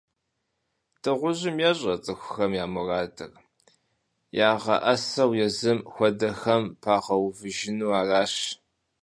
Дыгъужьым 1.01 1.57
ещӀэ 1.69 1.93
цӀыхухэм 2.03 2.51
я 2.63 2.65
мурадыр- 2.73 3.31
ягъэӀэсэу 4.49 5.31
езым 5.47 5.79
хуэдэхэм 5.91 6.63
пагъэувыжыну 6.81 7.91
аращ. 7.99 8.33